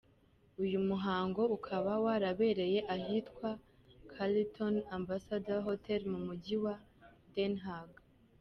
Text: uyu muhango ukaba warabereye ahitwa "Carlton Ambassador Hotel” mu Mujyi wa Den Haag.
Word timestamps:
uyu 0.63 0.79
muhango 0.89 1.41
ukaba 1.57 1.91
warabereye 2.03 2.79
ahitwa 2.95 3.49
"Carlton 4.11 4.75
Ambassador 4.97 5.59
Hotel” 5.67 6.01
mu 6.13 6.19
Mujyi 6.27 6.55
wa 6.65 6.75
Den 7.35 7.53
Haag. 7.65 7.91